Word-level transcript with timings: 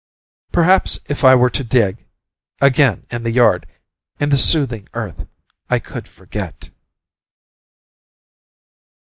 Perhaps 0.51 0.97
if 1.09 1.23
I 1.23 1.35
were 1.35 1.51
to 1.51 1.63
dig... 1.63 2.07
again 2.59 3.05
in 3.11 3.21
the 3.21 3.29
yard... 3.29 3.67
in 4.19 4.29
the 4.29 4.35
soothing 4.35 4.89
earth, 4.95 5.27
I 5.69 5.77
could 5.77 6.07
forget.... 6.07 6.71